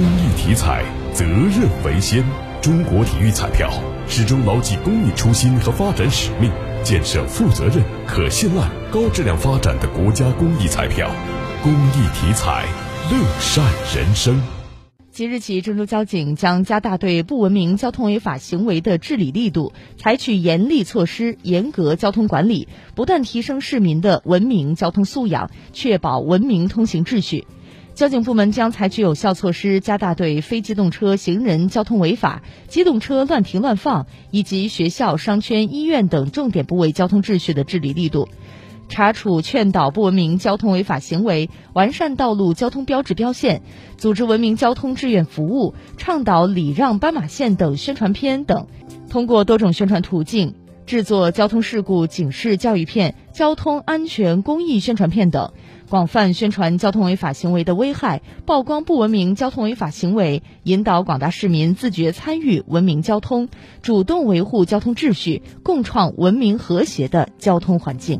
[0.00, 2.24] 公益体彩，责任为先。
[2.62, 3.70] 中国体育彩票
[4.08, 6.50] 始终牢记公益初心和发展使命，
[6.82, 11.10] 建设负责任、可信赖、高质量发展的国家公益彩票。
[11.62, 12.64] 公益体彩，
[13.10, 13.62] 乐善
[13.94, 14.40] 人生。
[15.10, 27.46] 即日起，郑州交警将加大对不文明交通违法行为的治理力度，采取严厉措施，严格交通管理，不断提升市民的文明交通素养，确保文明通行秩序。
[27.94, 38.28] 交警部门将采取有效措施，加大对非机动车行人交通违法、机动车乱停乱放以及学校、商圈、医院等重点部位交通秩序的治理力度，
[38.88, 43.60] 查处劝导不文明交通违法行为，完善道路交通标志标线，
[43.98, 48.66] 组织文明交通志愿服务，倡导礼让斑马线等宣传片等，
[49.10, 50.54] 通过多种宣传途径
[50.90, 55.52] 制作交通事故警示教育片、交通安全公益宣传片等。
[55.88, 63.48] 广泛宣传交通违法行为的危害，曝光不文明交通违法行为，引导广大市民自觉参与文明交通，
[63.82, 68.18] 主动维护交通秩序，共创文明和谐的交通环境。